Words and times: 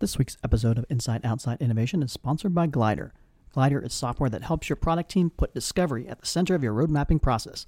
This 0.00 0.16
week's 0.16 0.38
episode 0.42 0.78
of 0.78 0.86
Inside 0.88 1.26
Outside 1.26 1.60
Innovation 1.60 2.02
is 2.02 2.10
sponsored 2.10 2.54
by 2.54 2.66
Glidr. 2.66 3.10
Glidr 3.54 3.84
is 3.84 3.92
software 3.92 4.30
that 4.30 4.44
helps 4.44 4.70
your 4.70 4.76
product 4.76 5.10
team 5.10 5.28
put 5.28 5.52
discovery 5.52 6.08
at 6.08 6.18
the 6.18 6.26
center 6.26 6.54
of 6.54 6.62
your 6.62 6.72
road 6.72 6.88
mapping 6.88 7.18
process, 7.18 7.66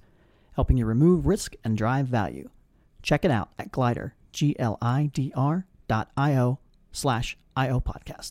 helping 0.54 0.78
you 0.78 0.86
remove 0.86 1.26
risk 1.26 1.56
and 1.62 1.76
drive 1.76 2.06
value. 2.06 2.48
Check 3.02 3.26
it 3.26 3.30
out 3.30 3.50
at 3.58 3.70
Glidr, 3.70 4.12
G-L-I-D-R 4.32 5.66
dot 5.88 6.10
I-O 6.16 6.58
slash 6.90 7.36
I-O 7.54 7.82
podcast. 7.82 8.30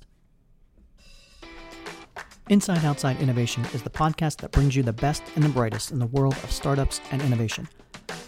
Inside 2.50 2.84
Outside 2.84 3.22
Innovation 3.22 3.64
is 3.66 3.84
the 3.84 3.92
podcast 3.92 4.38
that 4.38 4.52
brings 4.52 4.76
you 4.76 4.82
the 4.82 4.94
best 4.94 5.22
and 5.36 5.44
the 5.44 5.50
brightest 5.50 5.92
in 5.92 6.00
the 6.00 6.08
world 6.08 6.34
of 6.44 6.52
startups 6.52 7.02
and 7.12 7.22
innovation. 7.22 7.70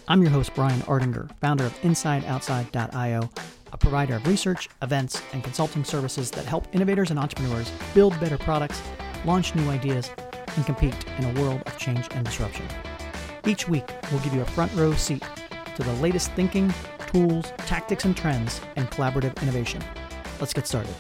I'm 0.08 0.22
your 0.22 0.32
host, 0.32 0.54
Brian 0.54 0.82
Ardinger, 0.82 1.36
founder 1.40 1.66
of 1.66 1.82
InsideOutside.io, 1.82 3.30
a 3.74 3.78
provider 3.78 4.16
of 4.16 4.28
research, 4.28 4.70
events, 4.82 5.22
and 5.34 5.44
consulting 5.44 5.84
services 5.84 6.32
that 6.32 6.46
help 6.46 6.74
innovators 6.74 7.10
and 7.10 7.20
entrepreneurs 7.20 7.72
build 7.94 8.18
better 8.20 8.38
products, 8.38 8.82
launch 9.26 9.56
new 9.56 9.70
ideas, 9.70 10.12
and 10.56 10.66
compete 10.66 10.96
in 11.18 11.26
a 11.26 11.42
world 11.42 11.62
of 11.66 11.78
change 11.78 12.08
and 12.12 12.26
disruption. 12.26 12.66
Each 13.46 13.68
week, 13.68 13.90
we'll 14.12 14.22
give 14.22 14.34
you 14.34 14.42
a 14.42 14.46
front 14.46 14.74
row 14.76 14.94
seat 14.94 15.24
to 15.76 15.84
the 15.84 15.94
latest 15.94 16.32
thinking, 16.34 16.72
tools, 17.12 17.52
tactics, 17.58 18.06
and 18.06 18.16
trends 18.16 18.62
in 18.78 18.86
collaborative 18.88 19.42
innovation. 19.42 19.84
Let's 20.40 20.54
get 20.54 20.68
started. 20.68 20.94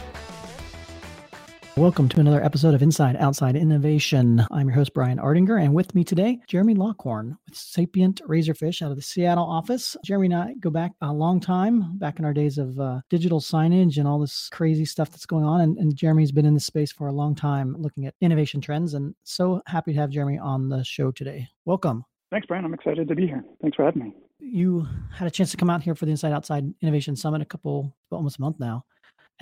Welcome 1.76 2.08
to 2.10 2.20
another 2.20 2.44
episode 2.44 2.76
of 2.76 2.84
Inside 2.84 3.16
Outside 3.16 3.56
Innovation. 3.56 4.46
I'm 4.52 4.68
your 4.68 4.76
host, 4.76 4.94
Brian 4.94 5.18
Ardinger, 5.18 5.60
and 5.60 5.74
with 5.74 5.96
me 5.96 6.04
today, 6.04 6.40
Jeremy 6.48 6.76
Lockhorn 6.76 7.36
with 7.48 7.58
Sapient 7.58 8.22
Razorfish 8.28 8.84
out 8.84 8.92
of 8.92 8.96
the 8.96 9.02
Seattle 9.02 9.44
office. 9.44 9.98
Jeremy 10.06 10.28
and 10.28 10.36
I 10.36 10.54
go 10.60 10.70
back 10.70 10.92
a 11.02 11.12
long 11.12 11.40
time, 11.40 11.98
back 11.98 12.20
in 12.20 12.26
our 12.26 12.34
days 12.34 12.60
of 12.60 12.80
uh, 12.80 13.02
digital 13.10 13.40
signage 13.40 13.98
and 13.98 14.08
all 14.08 14.20
this 14.20 14.50
crazy 14.52 14.86
stuff 14.86 15.10
that's 15.10 15.26
going 15.26 15.46
on. 15.46 15.62
And, 15.62 15.80
and 15.80 15.96
Jeremy's 15.96 16.32
been 16.32 16.46
in 16.46 16.54
this 16.54 16.68
space 16.68 16.92
for 16.92 17.08
a 17.08 17.12
long 17.12 17.34
time 17.34 17.76
looking 17.80 18.06
at 18.06 18.14
innovation 18.22 18.62
trends, 18.62 18.94
and 18.94 19.16
so 19.24 19.60
happy 19.66 19.94
to 19.94 20.00
have 20.00 20.12
Jeremy 20.12 20.38
on 20.38 20.70
the 20.70 20.84
show 20.84 21.10
today. 21.10 21.48
Welcome. 21.66 22.06
Thanks, 22.30 22.46
Brian. 22.46 22.66
I'm 22.66 22.76
excited 22.76 23.08
to 23.08 23.16
be 23.16 23.26
here. 23.26 23.44
Thanks 23.64 23.78
for 23.78 23.86
having 23.86 24.04
me. 24.04 24.16
You 24.40 24.88
had 25.12 25.28
a 25.28 25.32
chance 25.32 25.50
to 25.52 25.58
come 25.58 25.72
out 25.72 25.82
here 25.82 25.96
for 25.96 26.06
the 26.06 26.12
Inside 26.12 26.34
Outside 26.34 26.72
Innovation 26.82 27.16
Summit 27.16 27.42
a 27.42 27.46
couple, 27.46 27.96
almost 28.12 28.38
a 28.38 28.42
month 28.42 28.60
now. 28.60 28.86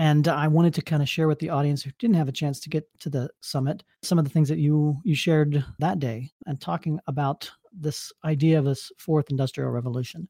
And 0.02 0.28
I 0.28 0.48
wanted 0.48 0.74
to 0.74 0.82
kind 0.82 1.04
of 1.04 1.08
share 1.08 1.28
with 1.28 1.38
the 1.38 1.52
audience 1.52 1.84
who 1.84 1.92
didn't 2.00 2.16
have 2.16 2.28
a 2.28 2.32
chance 2.32 2.60
to 2.62 2.70
get 2.70 2.90
to 3.02 3.10
the 3.12 3.30
summit 3.42 3.84
some 4.02 4.18
of 4.18 4.26
the 4.26 4.32
things 4.32 4.50
that 4.50 4.58
you 4.58 5.00
you 5.04 5.14
shared 5.14 5.64
that 5.78 6.00
day 6.00 6.32
and 6.48 6.60
talking 6.60 7.00
about 7.06 7.52
this 7.72 8.12
idea 8.26 8.58
of 8.58 8.66
this 8.66 8.92
fourth 8.98 9.30
industrial 9.30 9.70
revolution. 9.70 10.28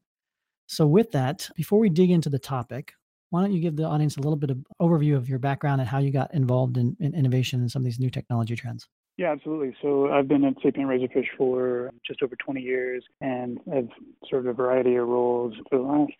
So 0.66 0.86
with 0.86 1.10
that, 1.12 1.48
before 1.56 1.78
we 1.78 1.88
dig 1.88 2.10
into 2.10 2.28
the 2.28 2.38
topic, 2.38 2.92
why 3.30 3.40
don't 3.40 3.52
you 3.52 3.62
give 3.62 3.76
the 3.76 3.84
audience 3.84 4.18
a 4.18 4.20
little 4.20 4.36
bit 4.36 4.50
of 4.50 4.58
overview 4.78 5.16
of 5.16 5.26
your 5.26 5.38
background 5.38 5.80
and 5.80 5.88
how 5.88 6.00
you 6.00 6.10
got 6.10 6.34
involved 6.34 6.76
in, 6.76 6.94
in 7.00 7.14
innovation 7.14 7.60
and 7.60 7.72
some 7.72 7.80
of 7.80 7.86
these 7.86 7.98
new 7.98 8.10
technology 8.10 8.54
trends? 8.54 8.86
Yeah, 9.16 9.32
absolutely. 9.32 9.74
So 9.80 10.10
I've 10.12 10.28
been 10.28 10.44
at 10.44 10.56
Sapient 10.62 10.90
Razorfish 10.90 11.28
for 11.38 11.90
just 12.06 12.22
over 12.22 12.36
20 12.36 12.60
years 12.60 13.02
and 13.22 13.58
I've 13.74 13.88
served 14.30 14.48
a 14.48 14.52
variety 14.52 14.96
of 14.96 15.08
roles 15.08 15.54
for 15.70 15.78
the 15.78 15.84
last 15.84 16.12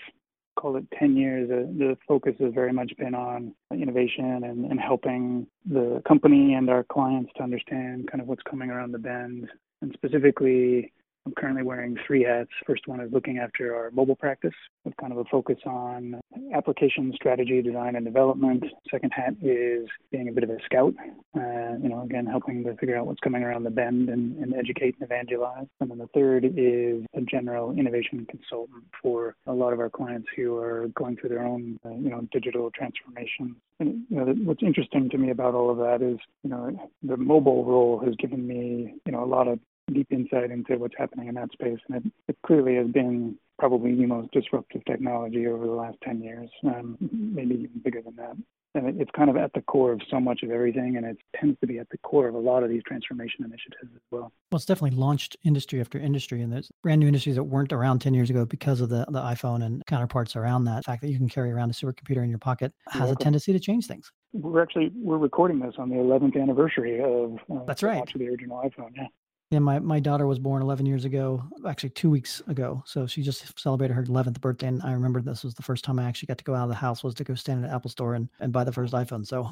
call 0.57 0.77
it 0.77 0.85
10 0.99 1.17
years, 1.17 1.51
uh, 1.51 1.67
the 1.79 1.97
focus 2.07 2.35
has 2.41 2.53
very 2.53 2.73
much 2.73 2.93
been 2.99 3.15
on 3.15 3.55
innovation 3.73 4.45
and, 4.45 4.67
and 4.67 4.81
helping 4.81 5.47
the 5.65 6.03
company 6.07 6.55
and 6.55 6.69
our 6.71 6.85
clients 6.85 7.31
to 7.37 7.43
understand 7.43 8.11
kind 8.11 8.21
of 8.21 8.29
what's 8.29 8.43
coming 8.43 8.71
around 8.71 8.93
the 8.93 8.99
bend. 8.99 9.49
And 9.81 9.93
specifically, 9.95 10.93
I'm 11.25 11.33
currently 11.35 11.63
wearing 11.63 11.97
three 12.07 12.25
hats. 12.25 12.51
First 12.67 12.89
one 12.89 13.01
is 13.01 13.13
looking 13.13 13.39
after 13.39 13.77
our 13.77 13.91
mobile 13.93 14.17
practice 14.17 14.55
with 14.85 14.97
kind 14.97 15.13
of 15.13 15.19
a 15.19 15.25
focus 15.25 15.59
on 15.65 16.21
application 16.53 17.13
strategy, 17.15 17.63
design, 17.63 17.95
and 17.95 18.05
development. 18.05 18.65
Second 18.91 19.13
hat 19.13 19.35
is 19.41 19.87
being 20.11 20.29
a 20.29 20.33
bit 20.33 20.43
of 20.43 20.51
a 20.51 20.57
scout, 20.65 20.95
uh, 21.37 21.77
you 21.81 21.89
know, 21.89 22.03
again, 22.03 22.27
helping 22.27 22.65
to 22.65 22.77
figure 22.77 22.99
out 22.99 23.07
what's 23.07 23.21
coming 23.21 23.45
around 23.45 23.63
the 23.63 23.71
bend 23.71 24.09
and, 24.09 24.37
and 24.43 24.55
educate 24.55 24.97
and 25.01 25.05
evangelize. 25.05 25.67
And 25.81 25.91
then 25.91 25.99
the 25.99 26.09
third 26.09 26.45
is 26.45 27.05
a 27.15 27.21
general 27.21 27.71
innovation 27.71 28.27
consultant 28.29 28.85
for 29.01 29.37
a 29.47 29.53
lot 29.53 29.73
of 29.73 29.79
our 29.79 29.91
clients 29.91 30.29
who 30.35 30.57
are 30.57 30.89
going 30.97 31.17
through 31.17 31.29
their 31.29 31.45
own, 31.45 31.79
uh, 31.85 31.91
you 31.91 32.11
know, 32.11 32.27
digital 32.33 32.71
transformation. 32.73 33.55
And, 33.79 34.03
you 34.09 34.17
know, 34.17 34.25
what's 34.45 34.63
interesting 34.63 35.09
to 35.11 35.19
me 35.19 35.31
about 35.31 35.55
all 35.55 35.71
of 35.71 35.79
that 35.79 36.03
is, 36.03 36.19
you 36.43 36.51
know, 36.51 36.91
the 37.03 37.17
mobile 37.17 37.65
role 37.65 38.01
has 38.05 38.15
given 38.17 38.47
me, 38.47 38.95
you 39.07 39.13
know, 39.13 39.23
a 39.23 39.27
lot 39.27 39.47
of 39.47 39.61
deep 39.93 40.09
insight 40.11 40.51
into 40.51 40.77
what's 40.77 40.95
happening 40.97 41.29
in 41.29 41.35
that 41.35 41.53
space. 41.53 41.79
And 41.89 42.05
it, 42.05 42.13
it 42.29 42.37
clearly 42.45 42.77
has 42.77 42.89
been 42.89 43.37
probably 43.59 43.95
the 43.95 44.07
most 44.07 44.31
disruptive 44.33 44.85
technology 44.87 45.47
over 45.47 45.67
the 45.67 45.73
last 45.73 45.97
10 46.03 46.21
years, 46.21 46.51
um, 46.65 46.97
maybe 47.01 47.55
even 47.55 47.81
bigger 47.85 48.03
than 48.03 48.17
that. 48.17 48.35
And 48.75 48.89
it, 48.89 48.95
it's 48.99 49.11
kind 49.15 49.31
of 49.31 49.37
at 49.37 49.53
the 49.53 49.61
core 49.61 49.93
of 49.93 50.01
so 50.11 50.19
much 50.19 50.43
of 50.43 50.51
everything, 50.51 50.97
and 50.97 51.07
it 51.07 51.19
tends 51.39 51.61
to 51.61 51.67
be 51.67 51.79
at 51.79 51.89
the 51.91 51.99
core 51.99 52.27
of 52.27 52.35
a 52.35 52.39
lot 52.39 52.63
of 52.63 52.71
these 52.71 52.83
transformation 52.85 53.45
initiatives 53.45 53.93
as 53.95 54.01
well. 54.11 54.33
Well, 54.51 54.57
it's 54.57 54.65
definitely 54.65 54.99
launched 54.99 55.37
industry 55.45 55.81
after 55.81 55.99
industry, 55.99 56.43
and 56.43 56.53
there's 56.53 56.71
brand 56.83 57.01
new 57.01 57.07
industries 57.07 57.37
that 57.37 57.45
weren't 57.45 57.73
around 57.73 58.01
10 58.01 58.15
years 58.15 58.31
ago 58.31 58.45
because 58.47 58.81
of 58.81 58.89
the, 58.89 59.05
the 59.11 59.21
iPhone 59.21 59.63
and 59.63 59.85
counterparts 59.87 60.35
around 60.35 60.65
that. 60.65 60.79
The 60.79 60.83
fact 60.83 61.03
that 61.03 61.11
you 61.11 61.19
can 61.19 61.29
carry 61.29 61.53
around 61.53 61.71
a 61.71 61.75
supercomputer 61.75 62.25
in 62.25 62.31
your 62.31 62.39
pocket 62.39 62.73
has 62.89 63.11
a 63.11 63.15
tendency 63.15 63.53
to 63.53 63.61
change 63.61 63.87
things. 63.87 64.11
We're 64.33 64.63
actually 64.63 64.91
we're 64.97 65.19
recording 65.19 65.61
this 65.61 65.75
on 65.79 65.91
the 65.91 65.97
11th 65.97 66.41
anniversary 66.41 67.01
of 67.01 67.37
uh, 67.49 67.65
that's 67.67 67.83
right. 67.83 68.11
the 68.17 68.29
original 68.29 68.61
iPhone. 68.65 68.91
Yeah. 68.97 69.07
Yeah, 69.53 69.59
my, 69.59 69.81
my 69.81 70.01
daughter 70.01 70.27
was 70.27 70.39
born 70.39 70.63
11 70.63 70.87
years 70.87 71.05
ago, 71.05 71.45
actually 71.69 71.91
two 71.91 72.09
weeks 72.09 72.41
ago. 72.49 72.83
So 72.87 73.07
she 73.07 73.21
just 73.21 73.61
celebrated 73.61 73.93
her 73.93 74.03
11th 74.03 74.41
birthday. 74.41 74.69
And 74.69 74.81
I 74.83 74.93
remember 74.93 75.21
this 75.21 75.45
was 75.45 75.53
the 75.53 75.63
first 75.63 75.85
time 75.85 75.99
I 75.99 76.05
actually 76.05 76.29
got 76.29 76.39
to 76.39 76.45
go 76.45 76.55
out 76.55 76.63
of 76.63 76.69
the 76.71 76.75
house 76.75 77.05
was 77.05 77.15
to 77.17 77.25
go 77.25 77.35
stand 77.35 77.63
at 77.63 77.69
an 77.69 77.77
Apple 77.77 77.91
store 77.91 78.15
and, 78.15 78.31
and 78.41 78.51
buy 78.51 78.65
the 78.65 78.73
first 78.73 78.95
iPhone. 78.95 79.27
So 79.27 79.51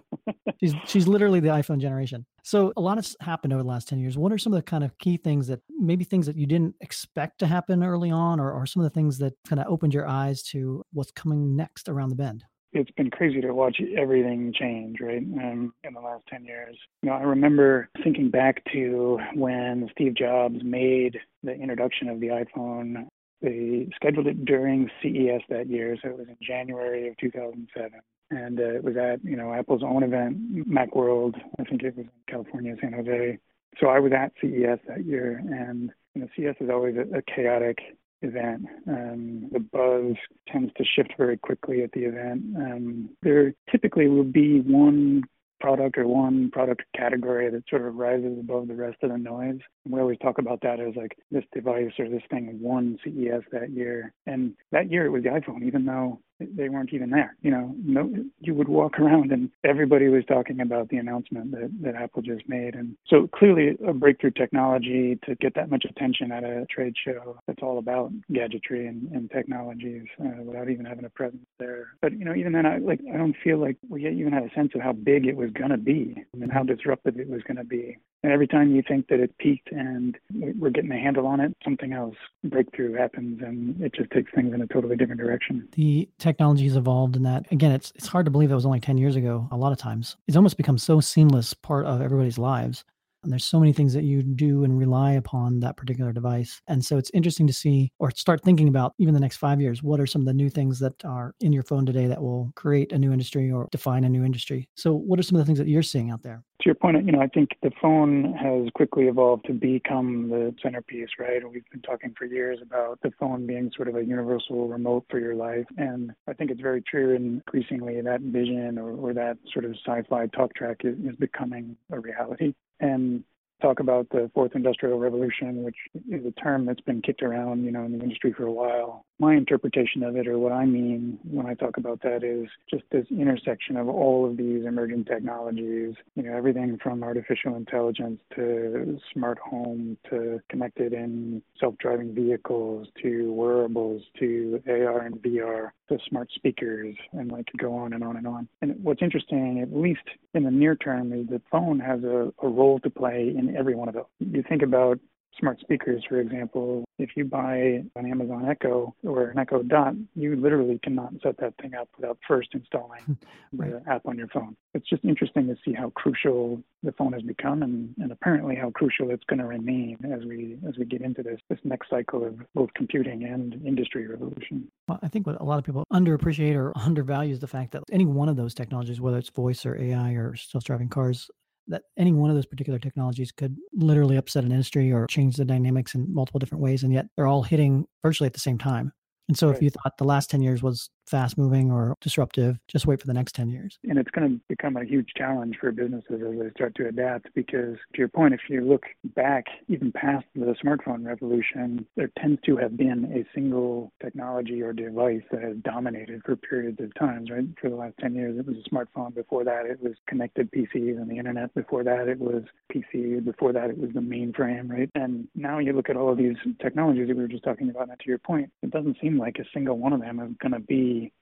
she's, 0.59 0.75
she's 0.86 1.08
literally 1.08 1.40
the 1.40 1.47
iPhone 1.47 1.80
generation. 1.80 2.24
So 2.44 2.72
a 2.78 2.81
lot 2.81 3.00
has 3.00 3.16
happened 3.20 3.52
over 3.52 3.64
the 3.64 3.70
last 3.70 3.88
10 3.88 3.97
years. 3.97 4.16
What 4.16 4.31
are 4.31 4.38
some 4.38 4.53
of 4.53 4.58
the 4.58 4.64
kind 4.64 4.84
of 4.84 4.96
key 5.00 5.18
things 5.18 5.47
that 5.47 5.62
maybe 5.80 6.03
things 6.03 6.28
that 6.28 6.38
you 6.38 6.46
didn't 6.46 6.76
expect 6.81 7.40
to 7.40 7.47
happen 7.47 7.84
early 7.84 8.12
on, 8.12 8.40
or, 8.40 8.52
or 8.52 8.68
some 8.68 8.84
of 8.84 8.86
the 8.91 8.94
things 8.94 9.18
that 9.18 9.34
kind 9.47 9.59
of 9.59 9.66
opened 9.66 9.91
your 9.91 10.08
eyes 10.08 10.44
to 10.44 10.86
what's 10.94 11.09
coming 11.09 11.56
next 11.56 11.90
around 11.90 12.09
the 12.09 12.16
bend? 12.16 12.44
It's 12.72 12.91
been 12.91 13.09
crazy 13.09 13.41
to 13.41 13.53
watch 13.53 13.78
everything 13.97 14.53
change, 14.57 14.97
right? 15.02 15.22
Um, 15.22 15.74
in 15.84 15.94
the 15.94 16.00
last 16.00 16.24
10 16.30 16.46
years. 16.46 16.78
You 17.02 17.09
know, 17.09 17.16
I 17.16 17.22
remember 17.22 17.90
thinking 18.03 18.30
back 18.30 18.63
to 18.74 19.19
when 19.34 19.90
Steve 19.91 20.16
Jobs 20.16 20.63
made 20.63 21.18
the 21.44 21.53
introduction 21.53 22.09
of 22.09 22.19
the 22.19 22.28
iPhone. 22.28 23.08
They 23.41 23.88
scheduled 23.96 24.28
it 24.28 24.46
during 24.46 24.90
CES 25.02 25.41
that 25.50 25.69
year, 25.69 25.97
so 26.02 26.09
it 26.09 26.18
was 26.18 26.28
in 26.28 26.38
January 26.41 27.09
of 27.09 27.18
2007. 27.18 28.00
And 28.31 28.59
uh, 28.59 28.63
it 28.63 28.84
was 28.84 28.96
at, 28.96 29.24
you 29.24 29.35
know, 29.35 29.53
Apple's 29.53 29.81
own 29.84 30.03
event, 30.03 30.68
Macworld. 30.68 31.35
I 31.59 31.63
think 31.63 31.81
it 31.81 31.97
was 31.97 32.06
in 32.06 32.12
California, 32.28 32.75
San 32.79 32.94
Jose. 32.94 33.40
So 33.79 33.88
I 33.88 34.00
was 34.00 34.12
at 34.12 34.34
CES 34.41 34.79
that 34.88 35.06
year, 35.06 35.38
and 35.38 35.91
you 36.13 36.22
know, 36.22 36.28
CES 36.35 36.56
is 36.59 36.69
always 36.69 36.96
a, 36.97 37.18
a 37.18 37.22
chaotic 37.22 37.79
event. 38.22 38.66
Um, 38.88 39.50
the 39.52 39.59
buzz 39.59 40.16
tends 40.47 40.72
to 40.78 40.84
shift 40.84 41.13
very 41.18 41.38
quickly 41.38 41.84
at 41.84 41.91
the 41.91 42.02
event. 42.02 42.44
Um, 42.56 43.09
there 43.22 43.53
typically 43.72 44.07
will 44.07 44.24
be 44.24 44.62
one 44.62 45.24
product 45.59 45.97
or 45.97 46.07
one 46.07 46.50
product 46.52 46.84
category 46.96 47.50
that 47.50 47.63
sort 47.69 47.85
of 47.85 47.96
rises 47.96 48.38
above 48.40 48.68
the 48.68 48.75
rest 48.75 48.97
of 49.03 49.12
the 49.12 49.18
noise. 49.18 49.59
We 49.88 50.00
always 50.00 50.18
talk 50.19 50.38
about 50.38 50.62
that 50.62 50.79
as 50.79 50.96
like 50.96 51.18
this 51.31 51.44
device 51.53 51.91
or 52.00 52.09
this 52.09 52.24
thing 52.29 52.59
won 52.62 52.97
CES 53.03 53.44
that 53.52 53.72
year. 53.72 54.13
And 54.25 54.53
that 54.72 54.91
year 54.91 55.06
it 55.06 55.09
was 55.09 55.24
the 55.24 55.29
iPhone, 55.29 55.63
even 55.63 55.85
though 55.85 56.22
they 56.40 56.70
weren't 56.70 56.94
even 56.94 57.10
there. 57.10 57.36
You 57.42 57.52
know, 57.52 57.76
no, 57.84 58.14
you 58.40 58.54
would 58.54 58.68
walk 58.68 59.00
around 59.00 59.32
and 59.32 59.50
everybody 59.64 60.08
was 60.08 60.24
talking 60.28 60.60
about 60.62 60.90
the 60.90 60.98
announcement 60.98 61.52
that, 61.52 61.72
that 61.82 61.96
Apple 61.96 62.22
just 62.22 62.48
made. 62.48 62.76
And 62.76 62.96
so 63.08 63.28
clearly 63.36 63.78
a 63.86 63.94
breakthrough 63.94 64.32
technology 64.32 65.20
to 65.26 65.36
get 65.36 65.56
that 65.56 65.70
much 65.70 65.86
attention 65.90 66.32
at 66.32 66.44
a 66.44 66.66
trade 66.70 66.94
show 67.04 67.40
that's 67.48 67.62
all 67.62 67.78
about 67.78 68.12
gadgetry 68.32 68.88
and, 68.88 69.12
and 69.12 69.30
technologies 69.32 70.04
uh, 70.22 70.44
without 70.44 70.70
even 70.70 70.86
having 70.86 71.06
a 71.06 71.10
presence 71.10 71.46
there. 71.60 71.88
But, 72.02 72.14
you 72.14 72.26
know, 72.26 72.36
even 72.36 72.54
then, 72.54 72.66
I 72.66 72.78
like, 72.78 73.02
I 73.14 73.18
don't 73.18 73.36
feel 73.44 73.58
like 73.58 73.78
we 73.90 74.08
even 74.08 74.32
had 74.32 74.44
a 74.44 74.53
sense 74.53 74.72
of 74.76 74.82
how 74.82 74.94
big 74.94 75.26
it 75.26 75.35
was 75.35 75.52
going 75.52 75.72
to 75.72 75.78
be 75.78 76.24
and 76.34 76.52
how 76.52 76.64
disruptive 76.64 77.20
it 77.20 77.30
was 77.30 77.42
going 77.44 77.58
to 77.58 77.64
be. 77.64 77.97
And 78.24 78.34
every 78.34 78.48
time 78.48 78.76
you 78.76 78.84
think 78.86 79.08
that 79.08 79.20
it 79.20 79.38
peaked 79.38 79.72
and 79.72 80.18
we're 80.34 80.72
getting 80.72 80.92
a 80.92 81.00
handle 81.00 81.26
on 81.26 81.40
it, 81.40 81.56
something 81.64 81.94
else 81.94 82.16
breakthrough 82.44 82.94
happens 82.94 83.42
and 83.42 83.80
it 83.82 83.94
just 83.94 84.12
takes 84.12 84.32
things 84.34 84.54
in 84.54 84.62
a 84.62 84.68
totally 84.68 84.98
different 84.98 85.22
direction. 85.22 85.68
The 85.74 86.10
technology 86.18 86.66
has 86.66 86.76
evolved 86.76 87.16
in 87.16 87.24
that 87.24 87.50
again, 87.52 87.72
it's 87.72 87.94
it's 87.96 88.08
hard 88.08 88.26
to 88.26 88.32
believe 88.32 88.50
that 88.50 88.56
was 88.56 88.66
only 88.66 88.80
10 88.82 88.98
years 88.98 89.16
ago 89.16 89.48
a 89.52 89.58
lot 89.58 89.72
of 89.72 89.78
times. 89.78 90.18
It's 90.28 90.36
almost 90.36 90.58
become 90.58 90.78
so 90.78 91.00
seamless 91.00 91.54
part 91.54 91.86
of 91.86 92.02
everybody's 92.02 92.38
lives. 92.38 92.84
And 93.24 93.32
there's 93.32 93.46
so 93.46 93.60
many 93.60 93.74
things 93.74 93.94
that 93.94 94.04
you 94.04 94.24
do 94.24 94.64
and 94.64 94.78
rely 94.78 95.14
upon 95.14 95.60
that 95.60 95.78
particular 95.78 96.14
device. 96.14 96.62
And 96.68 96.84
so 96.84 96.98
it's 96.98 97.12
interesting 97.14 97.48
to 97.48 97.54
see 97.54 97.92
or 98.00 98.12
start 98.12 98.42
thinking 98.44 98.68
about 98.68 98.94
even 98.98 99.14
the 99.14 99.20
next 99.20 99.38
five 99.38 99.60
years. 99.60 99.84
What 99.84 100.00
are 100.00 100.08
some 100.08 100.22
of 100.22 100.26
the 100.26 100.34
new 100.34 100.50
things 100.50 100.80
that 100.80 101.04
are 101.06 101.34
in 101.40 101.52
your 101.52 101.64
phone 101.64 101.86
today 101.86 102.08
that 102.08 102.22
will 102.22 102.52
create 102.56 102.92
a 102.92 102.98
new 102.98 103.12
industry 103.12 103.52
or 103.52 103.68
define 103.72 104.04
a 104.04 104.10
new 104.10 104.24
industry? 104.24 104.70
So, 104.76 104.94
what 104.94 105.20
are 105.20 105.24
some 105.24 105.36
of 105.38 105.42
the 105.42 105.46
things 105.46 105.60
that 105.60 105.68
you're 105.68 105.84
seeing 105.84 106.12
out 106.12 106.24
there? 106.24 106.44
to 106.62 106.66
your 106.66 106.76
point, 106.76 107.06
you 107.06 107.12
know, 107.14 107.22
I 107.22 107.28
think 107.28 107.52
the 107.64 107.72
phone 107.82 108.34
has 108.34 108.70
quickly 108.76 109.06
evolved 109.06 109.46
to 109.46 109.54
become 109.54 110.30
the 110.30 110.54
centerpiece, 110.62 111.08
right? 111.18 111.38
And 111.38 111.52
we've 111.52 111.64
been 111.72 111.82
talking 111.82 112.14
for 112.18 112.26
years 112.26 112.60
about 112.62 113.00
the 113.02 113.12
phone 113.18 113.48
being 113.48 113.72
sort 113.74 113.88
of 113.88 113.96
a 113.96 114.04
universal 114.04 114.68
remote 114.68 115.06
for 115.10 115.20
your 115.20 115.36
life. 115.36 115.66
And 115.78 116.12
I 116.28 116.34
think 116.34 116.52
it's 116.52 116.60
very 116.60 116.82
true. 116.82 117.16
And 117.16 117.36
increasingly, 117.36 118.02
that 118.02 118.22
vision 118.22 118.78
or, 118.78 118.92
or 118.92 119.14
that 119.14 119.38
sort 119.54 119.64
of 119.64 119.72
sci 119.86 120.02
fi 120.10 120.28
talk 120.28 120.54
track 120.54 120.82
is, 120.84 120.98
is 121.00 121.16
becoming 121.16 121.78
a 121.92 122.00
reality. 122.00 122.54
And 122.79 123.23
talk 123.61 123.79
about 123.79 124.09
the 124.09 124.29
fourth 124.34 124.55
industrial 124.55 124.99
revolution, 124.99 125.64
which 125.64 125.76
is 126.09 126.26
a 126.26 126.31
term 126.31 126.66
that's 126.66 126.81
been 126.81 127.02
kicked 127.02 127.22
around, 127.22 127.64
you 127.64 127.72
know, 127.72 127.84
in 127.84 127.97
the 127.97 128.03
industry 128.03 128.34
for 128.34 128.46
a 128.46 128.52
while. 128.52 129.05
My 129.20 129.35
interpretation 129.35 130.03
of 130.03 130.16
it, 130.16 130.28
or 130.28 130.37
what 130.37 130.53
I 130.53 130.66
mean 130.66 131.20
when 131.29 131.46
I 131.46 131.53
talk 131.55 131.78
about 131.78 132.02
that, 132.03 132.23
is 132.23 132.47
just 132.70 132.84
this 132.91 133.05
intersection 133.09 133.76
of 133.76 133.90
all 133.90 134.26
of 134.26 134.37
these 134.37 134.66
emerging 134.66 135.05
technologies. 135.05 135.96
You 136.16 136.23
know, 136.23 136.34
everything 136.35 136.79
from 136.81 137.03
artificial 137.03 137.55
intelligence 137.55 138.22
to 138.35 138.97
smart 139.14 139.40
home 139.40 139.97
to 140.09 140.40
connected 140.49 140.93
and 140.93 141.41
self-driving 141.59 142.16
vehicles 142.16 142.87
to 143.03 143.34
wearables 143.34 144.03
to 144.20 144.61
AR 144.67 145.02
and 145.02 145.16
VR 145.16 145.72
to 145.90 145.97
smart 146.08 146.30
speakers, 146.34 146.96
and 147.14 147.32
like 147.32 147.47
go 147.58 147.76
on 147.76 147.94
and 147.94 148.03
on 148.03 148.18
and 148.18 148.28
on. 148.28 148.47
And 148.62 148.76
what's 148.84 149.02
interesting, 149.02 149.59
at 149.62 149.76
least 149.76 150.02
in 150.34 150.44
the 150.44 150.52
near 150.52 150.76
term, 150.76 151.14
is 151.14 151.28
the 151.28 151.41
phone 151.52 151.80
has 151.80 152.03
a, 152.03 152.32
a 152.41 152.47
role 152.47 152.80
to 152.80 152.90
play 152.90 153.34
in 153.38 153.56
every 153.56 153.76
one 153.76 153.88
of 153.88 153.96
those. 153.96 154.06
You 154.20 154.44
think 154.47 154.62
about 154.62 155.00
smart 155.37 155.59
speakers, 155.59 156.03
for 156.08 156.20
example, 156.20 156.85
if 156.97 157.11
you 157.16 157.26
buy 157.26 157.84
an 157.96 158.05
Amazon 158.11 158.47
Echo 158.49 158.93
or 159.03 159.29
an 159.29 159.40
Echo 159.40 159.64
Dot, 159.64 159.96
you 160.16 160.35
literally 160.35 160.79
cannot 160.84 161.14
set 161.23 161.37
that 161.40 161.53
thing 161.61 161.73
up 161.73 161.87
without 161.97 162.17
first 162.28 162.49
installing 162.53 163.17
right. 163.53 163.72
the 163.72 163.91
app 163.91 164.05
on 164.05 164.17
your 164.17 164.28
phone. 164.28 164.55
It's 164.73 164.87
just 164.87 165.03
interesting 165.03 165.47
to 165.47 165.55
see 165.66 165.73
how 165.73 165.91
crucial 165.91 166.61
the 166.84 166.91
phone 166.93 167.14
has 167.14 167.22
become 167.23 167.64
and, 167.64 167.93
and 167.97 168.11
apparently 168.11 168.55
how 168.55 168.70
crucial 168.72 169.11
it's 169.11 169.23
going 169.26 169.40
to 169.40 169.46
remain 169.46 169.97
as 170.14 170.26
we 170.26 170.58
as 170.67 170.78
we 170.78 170.85
get 170.85 171.02
into 171.02 171.23
this 171.23 171.40
this 171.49 171.59
next 171.64 171.90
cycle 171.90 172.25
of 172.25 172.35
both 172.55 172.70
computing 172.75 173.23
and 173.23 173.61
industry 173.66 174.08
revolution. 174.08 174.70
Well, 174.87 174.99
I 175.02 175.08
think 175.08 175.28
what 175.28 175.40
a 175.41 175.43
lot 175.43 175.59
of 175.59 175.66
people 175.66 175.84
underappreciate 175.91 176.55
or 176.55 176.72
undervalue 176.78 177.34
is 177.34 177.40
the 177.40 177.47
fact 177.47 177.72
that 177.72 177.84
any 177.91 178.05
one 178.05 178.29
of 178.29 178.35
those 178.35 178.53
technologies, 178.53 179.02
whether 179.02 179.17
it's 179.17 179.29
voice 179.29 179.66
or 179.66 179.79
AI 179.79 180.11
or 180.11 180.35
self-driving 180.35 180.90
cars, 180.90 181.29
that 181.70 181.84
any 181.98 182.12
one 182.12 182.30
of 182.30 182.36
those 182.36 182.46
particular 182.46 182.80
technologies 182.80 183.32
could 183.32 183.56
literally 183.74 184.18
upset 184.18 184.44
an 184.44 184.52
industry 184.52 184.92
or 184.92 185.08
change 185.08 185.36
the 185.38 185.46
dynamics 185.46 185.96
in 185.96 186.14
multiple 186.14 186.40
different 186.40 186.64
ways. 186.64 186.84
And 186.84 186.92
yet 186.92 187.08
they're 187.16 187.28
all 187.28 187.44
hitting 187.44 187.86
virtually 188.04 188.28
at 188.28 188.34
the 188.34 188.40
same 188.40 188.58
time. 188.58 188.92
And 189.28 189.38
so 189.38 189.48
right. 189.48 189.56
if 189.56 189.62
you 189.62 189.70
thought 189.70 189.98
the 189.98 190.06
last 190.06 190.30
10 190.30 190.42
years 190.42 190.64
was 190.64 190.90
fast 191.09 191.38
moving 191.38 191.72
or 191.72 191.96
disruptive, 192.02 192.58
just 192.67 192.85
wait 192.85 193.02
for 193.02 193.08
the 193.08 193.14
next 193.14 193.34
10 193.35 193.50
years. 193.50 193.79
And 193.88 193.97
it's 193.97 194.11
going 194.11 194.29
to 194.29 194.40
become 194.47 194.78
a 194.78 194.85
huge 194.85 195.09
challenge 195.17 195.58
for 195.59 195.72
businesses 195.72 196.22
as 196.22 196.40
they 196.40 196.50
start 196.52 196.76
to 196.76 196.88
adapt 196.88 197.34
because, 197.34 197.78
to 197.94 197.97
your 197.97 198.08
point, 198.08 198.34
if 198.34 198.41
you 198.50 198.61
look 198.61 198.84
back 199.16 199.46
even 199.67 199.91
past 199.91 200.26
the 200.35 200.56
smartphone 200.64 201.06
revolution, 201.06 201.85
there 201.96 202.11
tends 202.20 202.40
to 202.46 202.58
have 202.58 202.78
been 202.78 203.06
a 203.14 203.26
single 203.34 203.91
technology 204.02 204.61
or 204.61 204.73
device 204.73 205.23
that 205.32 205.41
has 205.41 205.56
dominated 205.64 206.22
for 206.26 206.35
periods 206.35 206.79
of 206.79 206.94
times, 206.96 207.29
right? 207.29 207.46
For 207.59 207.70
the 207.70 207.76
last 207.76 207.96
10 208.00 208.16
years, 208.16 208.38
it 208.38 208.46
was 208.46 208.58
a 208.58 208.70
smartphone. 208.70 209.14
Before 209.14 209.44
that, 209.44 209.66
it 209.66 209.82
was 209.82 209.94
connected 210.08 210.52
PCs 210.52 210.97
and 210.97 211.09
the 211.09 211.17
internet. 211.17 211.53
Before 211.56 211.84
that, 211.84 212.08
it 212.08 212.20
was 212.20 212.44
PC. 212.72 213.23
Before 213.23 213.52
that, 213.53 213.70
it 213.70 213.78
was 213.78 213.91
the 213.94 214.00
mainframe, 214.00 214.70
right? 214.70 214.90
And 214.96 215.28
now 215.35 215.59
you 215.59 215.73
look 215.73 215.90
at 215.90 215.97
all 215.97 216.11
of 216.11 216.17
these 216.17 216.38
technologies 216.61 217.08
that 217.08 217.16
we 217.16 217.23
were 217.23 217.28
just 217.28 217.44
talking 217.44 217.70
about, 217.70 217.90
and 217.90 218.00
to 218.00 218.08
your 218.08 218.20
point, 218.20 218.52
it 218.61 218.72
doesn't 218.72 218.97
seem 219.02 219.17
like 219.17 219.38
a 219.40 219.46
single 219.53 219.78
one 219.78 219.94
of 219.94 220.02
them 220.02 220.20
is 220.20 220.35
going 220.41 220.52
to 220.52 220.59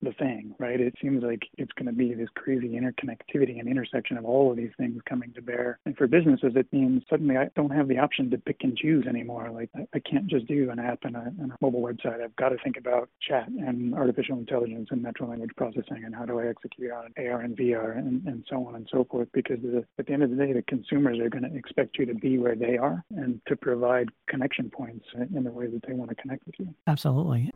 the 0.02 0.12
thing, 0.14 0.54
right? 0.60 0.80
It 0.80 0.96
seems 1.02 1.24
like 1.24 1.44
it's 1.58 1.72
going 1.74 1.88
to 1.88 1.94
be 1.94 2.14
this 2.14 2.30
crazy 2.36 2.70
interconnectivity 2.70 3.60
and 3.60 3.68
intersection 3.68 4.18
of 4.18 4.26
all 4.26 4.52
of 4.52 4.58
these 4.58 4.72
things 4.78 5.02
coming 5.08 5.34
to 5.34 5.42
bear. 5.42 5.80
And 5.86 5.96
for 5.98 6.08
businesses, 6.08 6.54
it 6.56 6.68
means 6.72 7.04
suddenly 7.10 7.38
I 7.38 7.50
don't 7.56 7.72
have 7.72 7.88
the 7.88 7.98
option 7.98 8.30
to 8.32 8.38
pick 8.38 8.58
and 8.62 8.78
choose 8.78 9.06
anymore. 9.08 9.50
Like 9.52 9.70
I, 9.76 9.88
I 9.94 10.00
can't 10.00 10.28
just 10.28 10.48
do 10.48 10.70
an 10.72 10.80
app 10.80 11.00
and 11.04 11.16
a, 11.16 11.34
and 11.40 11.52
a 11.52 11.56
mobile 11.62 11.82
website. 11.82 12.22
I've 12.24 12.36
got 12.36 12.50
to 12.50 12.58
think 12.64 12.78
about 12.78 13.10
chat 13.28 13.48
and 13.48 13.94
artificial 13.94 14.38
intelligence 14.38 14.90
and 14.92 15.02
natural 15.02 15.30
language 15.30 15.52
processing 15.58 16.04
and 16.06 16.16
how 16.16 16.26
do 16.26 16.40
I 16.40 16.48
execute 16.48 16.92
on 16.92 17.14
AR 17.18 17.42
and 17.42 17.58
VR 17.58 17.98
and, 17.98 18.26
and 18.28 18.46
so 18.50 18.66
on 18.68 18.76
and 18.76 18.88
so 18.92 19.06
forth. 19.10 19.28
Because 19.34 19.60
the, 19.62 19.84
at 20.00 20.08
the 20.08 20.14
end 20.14 20.24
of 20.24 20.30
the 20.30 20.36
day, 20.36 20.54
the 20.54 20.64
consumers 20.64 21.20
are 21.20 21.30
going 21.30 21.44
to 21.44 21.56
expect 21.56 21.98
you 21.98 22.06
to 22.06 22.16
be 22.16 22.38
where 22.38 22.56
they 22.56 22.78
are 22.78 23.04
and 23.16 23.42
to 23.48 23.56
provide 23.56 24.10
connection 24.28 24.70
points 24.70 25.06
in 25.36 25.44
the 25.44 25.52
way 25.52 25.68
that 25.68 25.82
they 25.88 25.94
want 25.94 26.10
to 26.10 26.16
connect 26.16 26.46
with 26.46 26.56
you. 26.60 26.74
Absolutely. 26.88 27.52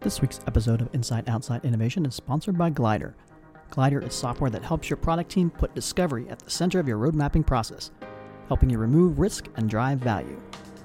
This 0.00 0.20
week's 0.20 0.40
episode 0.46 0.82
of 0.82 0.94
Inside 0.94 1.28
Outside 1.28 1.64
Innovation 1.64 2.06
is 2.06 2.14
sponsored 2.14 2.56
by 2.56 2.70
Glidr. 2.70 3.14
Glidr 3.70 4.06
is 4.06 4.14
software 4.14 4.50
that 4.50 4.62
helps 4.62 4.88
your 4.88 4.98
product 4.98 5.30
team 5.30 5.50
put 5.50 5.74
discovery 5.74 6.28
at 6.28 6.38
the 6.38 6.50
center 6.50 6.78
of 6.78 6.86
your 6.86 6.98
road 6.98 7.14
mapping 7.14 7.42
process, 7.42 7.90
helping 8.46 8.70
you 8.70 8.78
remove 8.78 9.18
risk 9.18 9.48
and 9.56 9.68
drive 9.68 9.98
value. 9.98 10.40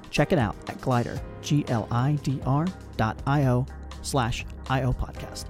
Check 0.10 0.32
it 0.32 0.40
out 0.40 0.56
at 0.70 0.80
Glidr, 0.80 1.22
G-L-I-D-R 1.42 2.66
dot 2.98 3.22
I-O 3.28 3.66
slash 4.02 4.46
I-O 4.70 4.94
podcast. 4.94 5.46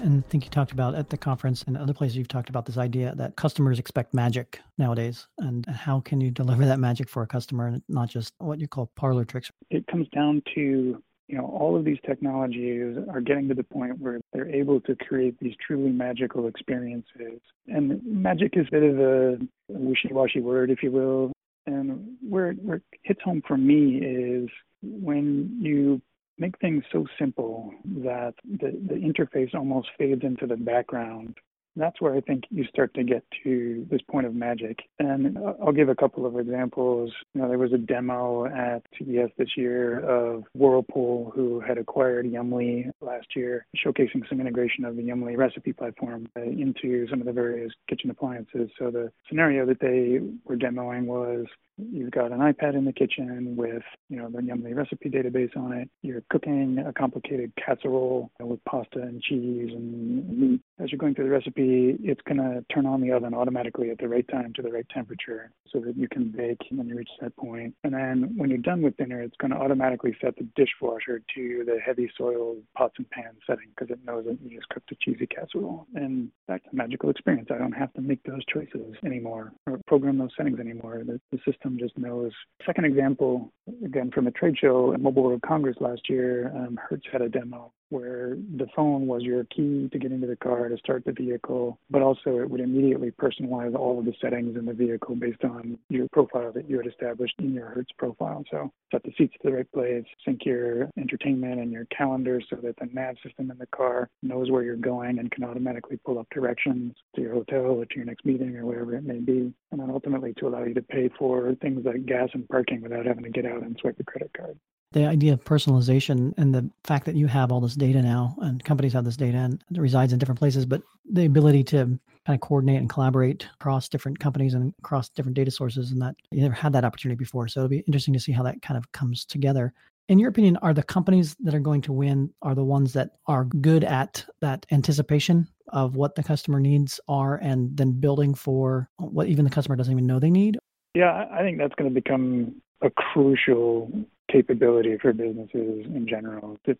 And 0.00 0.24
I 0.24 0.28
think 0.30 0.44
you 0.44 0.50
talked 0.50 0.72
about 0.72 0.94
at 0.94 1.10
the 1.10 1.18
conference 1.18 1.62
and 1.66 1.76
other 1.76 1.92
places 1.92 2.16
you've 2.16 2.26
talked 2.26 2.48
about 2.48 2.64
this 2.64 2.78
idea 2.78 3.14
that 3.16 3.36
customers 3.36 3.78
expect 3.78 4.14
magic 4.14 4.60
nowadays. 4.78 5.28
And 5.38 5.66
how 5.66 6.00
can 6.00 6.20
you 6.22 6.30
deliver 6.30 6.64
that 6.64 6.80
magic 6.80 7.08
for 7.08 7.22
a 7.22 7.26
customer 7.26 7.66
and 7.66 7.82
not 7.88 8.08
just 8.08 8.32
what 8.38 8.58
you 8.58 8.66
call 8.66 8.90
parlor 8.96 9.26
tricks? 9.26 9.52
It 9.70 9.86
comes 9.86 10.08
down 10.08 10.42
to 10.54 11.02
you 11.30 11.38
know, 11.38 11.46
all 11.46 11.76
of 11.76 11.84
these 11.84 11.98
technologies 12.04 12.96
are 13.08 13.20
getting 13.20 13.46
to 13.48 13.54
the 13.54 13.62
point 13.62 14.00
where 14.00 14.20
they're 14.32 14.48
able 14.48 14.80
to 14.80 14.96
create 14.96 15.38
these 15.38 15.54
truly 15.64 15.90
magical 15.90 16.48
experiences. 16.48 17.40
And 17.68 18.04
magic 18.04 18.54
is 18.56 18.66
a 18.66 18.70
bit 18.72 18.82
of 18.82 18.98
a 18.98 19.38
wishy-washy 19.68 20.40
word, 20.40 20.70
if 20.70 20.82
you 20.82 20.90
will. 20.90 21.32
And 21.66 22.16
where, 22.28 22.54
where 22.54 22.78
it 22.78 22.82
hits 23.04 23.20
home 23.22 23.42
for 23.46 23.56
me 23.56 23.98
is 23.98 24.50
when 24.82 25.56
you 25.62 26.02
make 26.36 26.58
things 26.58 26.82
so 26.90 27.06
simple 27.16 27.72
that 27.84 28.34
the, 28.44 28.76
the 28.88 28.94
interface 28.94 29.54
almost 29.54 29.88
fades 29.98 30.24
into 30.24 30.48
the 30.48 30.56
background 30.56 31.36
that's 31.76 32.00
where 32.00 32.14
I 32.14 32.20
think 32.20 32.44
you 32.50 32.64
start 32.64 32.94
to 32.94 33.04
get 33.04 33.24
to 33.44 33.86
this 33.90 34.00
point 34.10 34.26
of 34.26 34.34
magic. 34.34 34.78
And 34.98 35.38
I'll 35.38 35.72
give 35.72 35.88
a 35.88 35.94
couple 35.94 36.26
of 36.26 36.38
examples. 36.38 37.12
You 37.34 37.42
know, 37.42 37.48
there 37.48 37.58
was 37.58 37.72
a 37.72 37.78
demo 37.78 38.46
at 38.46 38.82
CES 38.98 39.30
this 39.38 39.56
year 39.56 40.00
of 40.00 40.44
Whirlpool, 40.54 41.32
who 41.34 41.60
had 41.60 41.78
acquired 41.78 42.26
Yummly 42.26 42.90
last 43.00 43.28
year, 43.36 43.66
showcasing 43.84 44.28
some 44.28 44.40
integration 44.40 44.84
of 44.84 44.96
the 44.96 45.02
Yummly 45.02 45.36
recipe 45.36 45.72
platform 45.72 46.28
into 46.36 47.06
some 47.08 47.20
of 47.20 47.26
the 47.26 47.32
various 47.32 47.72
kitchen 47.88 48.10
appliances. 48.10 48.70
So 48.78 48.90
the 48.90 49.10
scenario 49.28 49.66
that 49.66 49.80
they 49.80 50.20
were 50.44 50.56
demoing 50.56 51.06
was 51.06 51.46
You've 51.92 52.10
got 52.10 52.32
an 52.32 52.38
iPad 52.38 52.74
in 52.74 52.84
the 52.84 52.92
kitchen 52.92 53.56
with, 53.56 53.82
you 54.08 54.16
know, 54.16 54.28
the 54.28 54.38
Yummly 54.38 54.74
recipe 54.74 55.08
database 55.08 55.56
on 55.56 55.72
it. 55.72 55.88
You're 56.02 56.22
cooking 56.30 56.82
a 56.86 56.92
complicated 56.92 57.52
casserole 57.56 58.30
with 58.40 58.64
pasta 58.64 59.00
and 59.00 59.22
cheese 59.22 59.70
and 59.72 60.28
meat. 60.38 60.60
As 60.78 60.90
you're 60.90 60.98
going 60.98 61.14
through 61.14 61.26
the 61.26 61.30
recipe, 61.30 61.96
it's 62.02 62.20
going 62.22 62.38
to 62.38 62.64
turn 62.72 62.86
on 62.86 63.00
the 63.00 63.12
oven 63.12 63.34
automatically 63.34 63.90
at 63.90 63.98
the 63.98 64.08
right 64.08 64.26
time 64.28 64.52
to 64.54 64.62
the 64.62 64.70
right 64.70 64.86
temperature 64.92 65.52
so 65.72 65.80
that 65.80 65.96
you 65.96 66.08
can 66.08 66.30
bake 66.30 66.58
when 66.70 66.88
you 66.88 66.96
reach 66.96 67.10
that 67.20 67.36
point. 67.36 67.74
And 67.84 67.94
then 67.94 68.32
when 68.36 68.50
you're 68.50 68.58
done 68.58 68.82
with 68.82 68.96
dinner, 68.96 69.22
it's 69.22 69.36
going 69.36 69.52
to 69.52 69.56
automatically 69.56 70.16
set 70.20 70.36
the 70.36 70.46
dishwasher 70.56 71.22
to 71.34 71.64
the 71.64 71.78
heavy 71.84 72.10
soiled 72.16 72.58
pots 72.76 72.94
and 72.98 73.08
pans 73.10 73.38
setting 73.46 73.68
because 73.74 73.90
it 73.90 74.04
knows 74.04 74.24
that 74.26 74.38
you 74.42 74.56
just 74.56 74.68
cooked 74.70 74.92
a 74.92 74.96
cheesy 75.00 75.26
casserole. 75.26 75.86
And 75.94 76.30
that's 76.48 76.64
a 76.72 76.74
magical 76.74 77.10
experience. 77.10 77.48
I 77.52 77.58
don't 77.58 77.72
have 77.72 77.92
to 77.94 78.00
make 78.00 78.22
those 78.24 78.44
choices 78.52 78.94
anymore 79.04 79.52
or 79.66 79.78
program 79.86 80.18
those 80.18 80.30
settings 80.36 80.60
anymore. 80.60 81.02
The, 81.04 81.20
the 81.30 81.38
system 81.50 81.69
system 81.70 81.78
just 81.78 81.98
knows. 81.98 82.32
Second 82.66 82.84
example, 82.84 83.52
again 83.84 84.10
from 84.10 84.26
a 84.26 84.30
trade 84.30 84.56
show 84.58 84.92
at 84.92 85.00
Mobile 85.00 85.22
World 85.22 85.42
Congress 85.46 85.76
last 85.80 86.02
year, 86.08 86.52
um, 86.56 86.78
Hertz 86.88 87.04
had 87.12 87.22
a 87.22 87.28
demo 87.28 87.72
where 87.90 88.36
the 88.56 88.66
phone 88.74 89.06
was 89.06 89.22
your 89.22 89.44
key 89.44 89.88
to 89.92 89.98
get 89.98 90.12
into 90.12 90.26
the 90.26 90.36
car 90.36 90.68
to 90.68 90.78
start 90.78 91.04
the 91.04 91.12
vehicle, 91.12 91.78
but 91.90 92.02
also 92.02 92.38
it 92.38 92.48
would 92.48 92.60
immediately 92.60 93.10
personalize 93.10 93.74
all 93.74 93.98
of 93.98 94.04
the 94.04 94.14
settings 94.20 94.56
in 94.56 94.64
the 94.64 94.72
vehicle 94.72 95.14
based 95.14 95.44
on 95.44 95.78
your 95.88 96.06
profile 96.12 96.52
that 96.52 96.68
you 96.68 96.76
had 96.78 96.86
established 96.86 97.34
in 97.38 97.52
your 97.52 97.68
Hertz 97.68 97.90
profile. 97.98 98.44
So 98.50 98.72
set 98.90 99.02
the 99.02 99.12
seats 99.18 99.34
to 99.42 99.50
the 99.50 99.56
right 99.56 99.72
place, 99.72 100.04
sync 100.24 100.44
your 100.44 100.88
entertainment 100.96 101.60
and 101.60 101.72
your 101.72 101.86
calendar 101.86 102.40
so 102.48 102.56
that 102.62 102.76
the 102.76 102.88
nav 102.92 103.16
system 103.24 103.50
in 103.50 103.58
the 103.58 103.66
car 103.66 104.08
knows 104.22 104.50
where 104.50 104.62
you're 104.62 104.76
going 104.76 105.18
and 105.18 105.30
can 105.30 105.44
automatically 105.44 105.98
pull 106.04 106.18
up 106.18 106.28
directions 106.32 106.94
to 107.16 107.22
your 107.22 107.34
hotel 107.34 107.66
or 107.66 107.84
to 107.84 107.96
your 107.96 108.04
next 108.04 108.24
meeting 108.24 108.56
or 108.56 108.66
wherever 108.66 108.94
it 108.94 109.04
may 109.04 109.18
be. 109.18 109.52
And 109.72 109.80
then 109.80 109.90
ultimately 109.90 110.34
to 110.38 110.48
allow 110.48 110.64
you 110.64 110.74
to 110.74 110.82
pay 110.82 111.10
for 111.18 111.54
things 111.60 111.84
like 111.84 112.06
gas 112.06 112.28
and 112.34 112.48
parking 112.48 112.82
without 112.82 113.06
having 113.06 113.24
to 113.24 113.30
get 113.30 113.46
out 113.46 113.62
and 113.62 113.76
swipe 113.80 113.98
a 113.98 114.04
credit 114.04 114.30
card 114.36 114.58
the 114.92 115.06
idea 115.06 115.32
of 115.32 115.44
personalization 115.44 116.34
and 116.36 116.54
the 116.54 116.68
fact 116.84 117.06
that 117.06 117.14
you 117.14 117.26
have 117.28 117.52
all 117.52 117.60
this 117.60 117.76
data 117.76 118.02
now 118.02 118.34
and 118.40 118.64
companies 118.64 118.92
have 118.92 119.04
this 119.04 119.16
data 119.16 119.38
and 119.38 119.62
it 119.72 119.80
resides 119.80 120.12
in 120.12 120.18
different 120.18 120.38
places, 120.38 120.66
but 120.66 120.82
the 121.10 121.26
ability 121.26 121.62
to 121.62 121.98
kind 122.26 122.34
of 122.36 122.40
coordinate 122.40 122.80
and 122.80 122.90
collaborate 122.90 123.46
across 123.54 123.88
different 123.88 124.18
companies 124.18 124.54
and 124.54 124.74
across 124.80 125.08
different 125.08 125.36
data 125.36 125.50
sources 125.50 125.92
and 125.92 126.02
that 126.02 126.14
you 126.32 126.42
never 126.42 126.54
had 126.54 126.72
that 126.72 126.84
opportunity 126.84 127.16
before. 127.16 127.46
So 127.46 127.60
it'll 127.60 127.68
be 127.68 127.78
interesting 127.80 128.14
to 128.14 128.20
see 128.20 128.32
how 128.32 128.42
that 128.42 128.62
kind 128.62 128.76
of 128.76 128.90
comes 128.92 129.24
together. 129.24 129.72
In 130.08 130.18
your 130.18 130.28
opinion, 130.28 130.56
are 130.56 130.74
the 130.74 130.82
companies 130.82 131.36
that 131.38 131.54
are 131.54 131.60
going 131.60 131.82
to 131.82 131.92
win 131.92 132.32
are 132.42 132.56
the 132.56 132.64
ones 132.64 132.92
that 132.94 133.10
are 133.26 133.44
good 133.44 133.84
at 133.84 134.24
that 134.40 134.66
anticipation 134.72 135.46
of 135.68 135.94
what 135.94 136.16
the 136.16 136.22
customer 136.24 136.58
needs 136.58 136.98
are 137.06 137.36
and 137.36 137.76
then 137.76 137.92
building 137.92 138.34
for 138.34 138.88
what 138.96 139.28
even 139.28 139.44
the 139.44 139.50
customer 139.52 139.76
doesn't 139.76 139.92
even 139.92 140.06
know 140.06 140.18
they 140.18 140.30
need? 140.30 140.58
Yeah, 140.94 141.26
I 141.32 141.42
think 141.42 141.58
that's 141.58 141.74
going 141.76 141.88
to 141.88 141.94
become 141.94 142.60
a 142.82 142.90
crucial 142.90 143.88
capability 144.30 144.96
for 145.00 145.12
businesses 145.12 145.86
in 145.86 146.06
general, 146.08 146.58
the, 146.64 146.76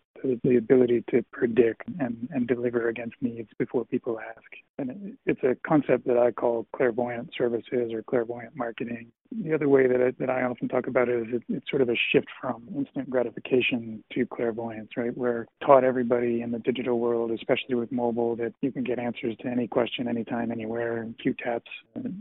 ability 0.57 1.03
to 1.09 1.23
predict 1.31 1.83
and, 1.99 2.29
deliver 2.47 2.89
against 2.89 3.15
needs 3.21 3.49
before 3.57 3.85
people 3.85 4.19
ask. 4.19 4.41
And 4.77 5.17
it's 5.25 5.41
a 5.43 5.55
concept 5.67 6.05
that 6.07 6.17
I 6.17 6.31
call 6.31 6.65
clairvoyant 6.75 7.31
services 7.37 7.93
or 7.93 8.01
clairvoyant 8.03 8.55
marketing. 8.55 9.07
The 9.43 9.53
other 9.53 9.69
way 9.69 9.87
that 9.87 10.29
I, 10.29 10.41
often 10.43 10.67
talk 10.67 10.87
about 10.87 11.07
it 11.07 11.27
is 11.27 11.35
it, 11.35 11.43
it's 11.47 11.69
sort 11.69 11.81
of 11.81 11.89
a 11.89 11.95
shift 12.11 12.27
from 12.41 12.63
instant 12.75 13.09
gratification 13.09 14.03
to 14.13 14.25
clairvoyance, 14.25 14.89
right? 14.97 15.15
Where 15.15 15.47
taught 15.65 15.83
everybody 15.83 16.41
in 16.41 16.51
the 16.51 16.59
digital 16.59 16.99
world, 16.99 17.31
especially 17.31 17.75
with 17.75 17.91
mobile, 17.91 18.35
that 18.37 18.53
you 18.61 18.71
can 18.71 18.83
get 18.83 18.99
answers 18.99 19.35
to 19.41 19.47
any 19.47 19.67
question, 19.67 20.07
anytime, 20.07 20.51
anywhere, 20.51 21.07
few 21.21 21.33
taps 21.33 21.69